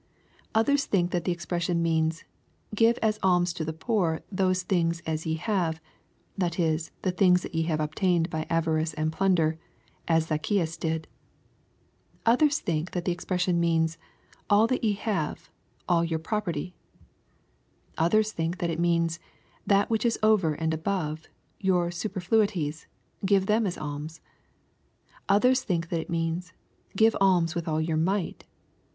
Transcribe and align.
—Others 0.55 0.85
think 0.87 1.11
that 1.11 1.25
the 1.25 1.31
expression 1.31 1.79
means," 1.79 2.23
Give 2.73 2.97
as 3.03 3.19
alms 3.21 3.53
to 3.53 3.63
flie 3.63 3.73
poor 3.79 4.21
those 4.31 4.63
things 4.63 4.99
that 5.01 5.23
ye 5.27 5.35
have," 5.35 5.79
that 6.35 6.57
is, 6.59 6.89
the 7.03 7.11
things 7.11 7.43
that 7.43 7.53
ye 7.53 7.61
have 7.65 7.79
obtained 7.79 8.31
by 8.31 8.47
avarice 8.49 8.95
and 8.95 9.11
plunder, 9.13 9.59
as 10.07 10.25
Zacchaeus 10.25 10.75
did.— 10.75 11.07
Others 12.25 12.61
think 12.61 12.89
that 12.93 13.05
the 13.05 13.11
expression 13.11 13.59
means," 13.59 13.99
All 14.49 14.65
that 14.65 14.83
ye 14.83 14.93
have— 14.93 15.51
all 15.87 16.03
your 16.03 16.17
proper 16.17 16.51
ty."— 16.51 16.73
Others 17.99 18.31
think 18.31 18.57
that 18.57 18.71
it 18.71 18.79
means," 18.79 19.19
That 19.67 19.91
which 19.91 20.03
is 20.03 20.17
over 20.23 20.55
and 20.55 20.73
above,— 20.73 21.27
^your 21.63 21.93
superfluities,— 21.93 22.87
give 23.23 23.45
them 23.45 23.67
as 23.67 23.77
alms."— 23.77 24.19
Others 25.29 25.61
think 25.61 25.89
that 25.89 25.99
it 26.01 26.09
means," 26.09 26.53
Give 26.97 27.15
alms 27.21 27.53
with 27.53 27.67
all 27.67 27.79
your 27.79 27.97
might." 27.97 28.45